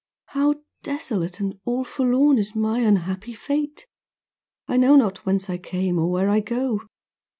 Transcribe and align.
'How 0.29 0.55
desolate 0.81 1.39
And 1.39 1.59
all 1.63 1.83
forlorn 1.83 2.39
is 2.39 2.55
my 2.55 2.79
unhappy 2.79 3.35
fate. 3.35 3.85
I 4.67 4.75
know 4.75 4.95
not 4.95 5.27
whence 5.27 5.47
I 5.47 5.59
came, 5.59 5.99
or 5.99 6.09
where 6.09 6.27
I 6.27 6.39
go. 6.39 6.81